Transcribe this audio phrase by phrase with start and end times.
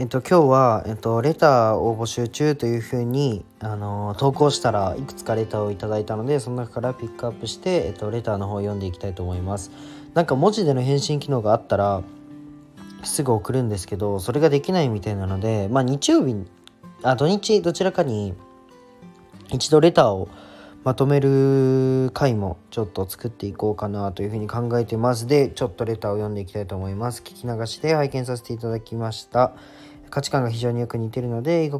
[0.00, 9.72] えっと、今日は、えっと、レターを募集中というふうに、あの投稿したらいくつかレターをいただいたのでその中からピックアップして、えっと、レターの方を読んでいきたいと思います。
[10.14, 12.02] なんか文字での返信機能があったら
[13.02, 16.36] すぐ送るんですけどそれができないみたいなのでまあ日曜日
[17.02, 18.34] あ土日どちらかに
[19.50, 20.28] 一度レターを
[20.84, 25.26] まとめる回もちょっと作っていこうかなというふうに考えてます。
[25.26, 27.20] でちょっとレターを読んでいきたいと思います。
[27.22, 29.52] 聞き流しで拝見させていただきました。
[30.08, 31.70] 価値観が非常によく似てるので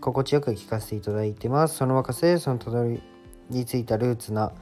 [0.00, 1.76] 心地よく聞かせていただいてます。
[1.76, 3.00] その若さでそのたどり
[3.50, 4.52] 着いたルーツな、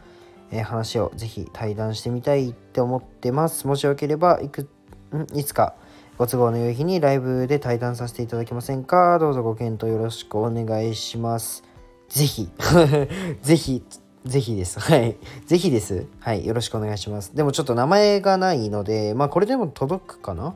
[0.64, 3.66] 話をぜひ対談してみたいって思ってます。
[3.66, 4.68] もしよければいく
[5.12, 5.38] ん？
[5.38, 5.74] いつか
[6.16, 9.18] ご都合の良い日にライブで対談させていただけませんか？
[9.18, 11.64] どうぞご検討よろしくお願いします。
[12.08, 12.48] ぜひ
[13.42, 13.82] ぜひ
[14.24, 14.80] ぜひです。
[14.80, 15.16] はい。
[15.46, 16.06] ぜひです。
[16.18, 16.46] はい。
[16.46, 17.36] よろしくお願いします。
[17.36, 20.54] でもちょっと名前がないので、まあこれでも届くかな？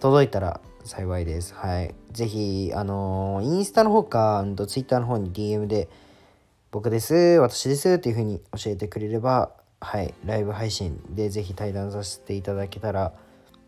[0.00, 1.54] 届いたら幸いです。
[1.54, 1.94] はい。
[2.10, 5.88] ぜひ、あのー、インスタの方か、ツイッターの方に DM で、
[6.70, 13.12] 僕です、私ですっていう風に教えてくれれば、はい、ライブ配信でぜひ対談させていただけたら、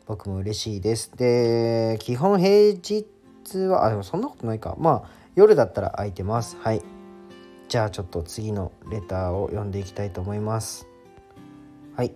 [0.07, 1.13] 僕も嬉しいです。
[1.17, 3.07] で、基本平日
[3.69, 4.75] は、あ、でもそんなことないか。
[4.79, 6.57] まあ、夜だったら空いてます。
[6.61, 6.83] はい。
[7.69, 10.87] じゃあちょっと次のレターを読んでいきたいと思います。
[11.97, 12.13] はい。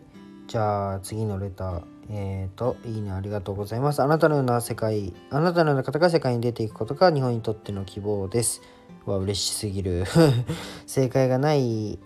[0.46, 1.82] じゃあ次のレター。
[2.10, 4.00] えっ、ー、と、いいね、ありがとうございます。
[4.00, 8.62] あなたのような世界、あなたのような方が世界に出ていくことが日本にとっての希望です。
[9.04, 10.04] わ、嬉しすぎる。
[10.86, 11.98] 正解がない、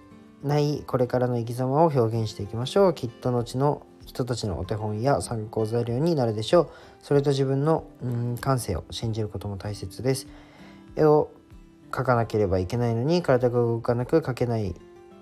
[0.42, 2.94] ないこれからの生き様を表現していきましょう。
[2.94, 6.68] きっと後の人たちのお手本や参考材料になるでしょう。
[7.00, 10.26] それと自分のうん感性を信じることも大切です。
[10.96, 11.30] 絵を
[11.92, 14.74] 描かなければいけないのに体が動かなく描けない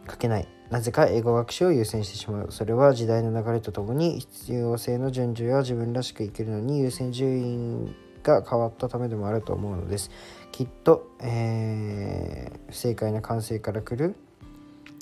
[0.08, 0.48] 書けない。
[0.70, 2.46] なぜか英語学習を優先してしまう。
[2.50, 10.10] それは時代の流れとともに必要性の順序や自分らしく生きるのに優先順位が変わったためでもあると思うのです。
[10.52, 14.14] きっと、えー、不正解な感性からくる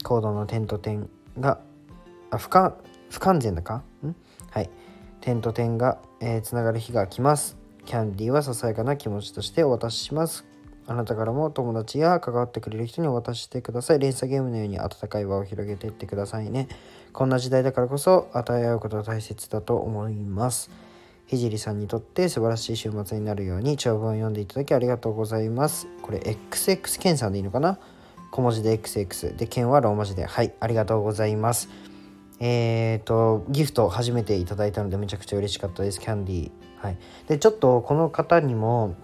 [0.02, 1.60] 行動の点と点が
[2.30, 2.74] あ不完
[3.10, 3.82] 不完全だか？
[4.06, 4.14] ん？
[4.50, 4.70] はい。
[5.20, 7.58] 点と点が、えー、つながる日が来ます。
[7.84, 10.47] キャンディーはささやかな気持ちとしてお渡しします。
[10.90, 13.98] あなたからも友達や関わってくれる人にお渡ししてください。
[13.98, 16.66] 連鎖ゲームのように温かい輪を広げていってくださいね。
[17.12, 20.70] こんな時代だからこそ与え合うことが大切だと思います。
[21.26, 25.88] ひじりさんにとって素晴らしい週末になるように長文を読んでいただきありがとうございます。
[26.00, 27.78] これ XX ケンさんでいいのかな？
[28.30, 31.68] 小文字で XX でケンはローマ字ではいありがとうございます。
[32.40, 38.94] えっ、ー、とギフト初めていただいたのでめちゃくちゃ嬉しかったですキャンディーはいでちょっとこの方にも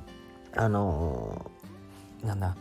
[0.56, 1.50] あの
[2.24, 2.56] なんだ？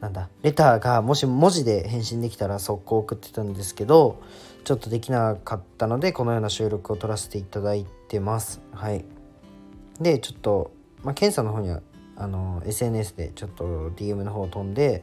[0.00, 0.28] なんだ？
[0.42, 4.22] レターがもし文字で返信できたら速攻送ってたんですけど
[4.64, 8.60] ちょっとできなかったのでこのような収録を撮らせていただいてます。
[8.72, 9.04] はい。
[10.00, 10.70] でちょっと
[11.02, 11.82] まあ検査の方には
[12.16, 15.02] あの SNS でちょっと DM の方を飛んで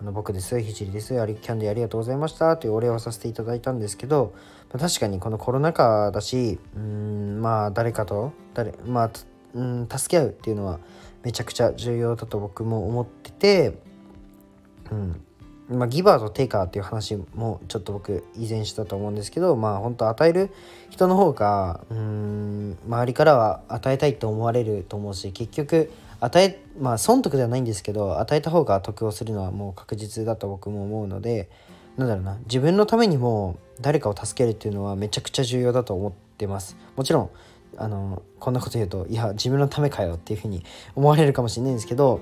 [0.00, 2.56] あの僕です、ひじりです、ありキャンディありがとうございました。
[2.56, 4.34] というお礼をさせていただいたんですけど、
[4.72, 9.10] まあ、確かにこのコロナ禍だし、うん、まあ誰かと、誰、まあ、
[9.54, 10.80] うん、助け合うっていうのは
[11.22, 13.78] めちゃくちゃ重要だと僕も思ってて、
[14.90, 15.20] うん。
[15.68, 20.50] まあ、ギバーとテイカーっていう話もちょっと僕以前したと思うんですけどまあ本当与える
[20.90, 25.90] 人の方がうん周りからは与えたいと思われると思うし結局
[26.20, 31.48] 与えまあ損得ではないんですけど与えた方が得をするのはもう確実だと僕も思うので
[31.96, 36.76] なんだろうな自分のためにも誰かを助けるっていうのはめちゃくちゃ重要だと思ってます。
[36.96, 37.30] もちろん
[37.76, 42.20] あのこんなこと言うといや自分のためかよっていうふうに思われるかもしれないんですけど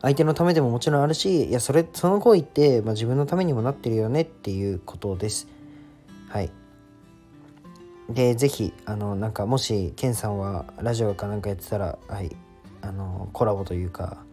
[0.00, 5.48] 相手のためでももちろんあるしいやそれその行為って、まあ、自分のためにもなってるよねっていうことです
[6.28, 6.50] はい
[8.08, 12.34] でぜひあのなんかもしケンさんはラジオかなんかやってたらはい
[12.80, 14.24] あのコラボというか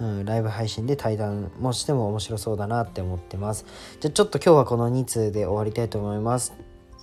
[0.00, 3.66] うん、ライブ配信で対談もしても面白そうだなって思ってます。
[4.00, 6.54] じゃあちょっと今日はこの2通で終わりたいと思います。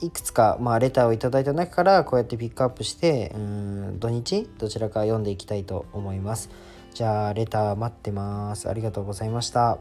[0.01, 6.49] いくつか、まあ、レターをいただいた中からこうやってピックアップしてうん土日どちらか読んでいきたいと思います。
[6.93, 8.69] じゃあレター待ってます。
[8.69, 9.79] ありがとうございました。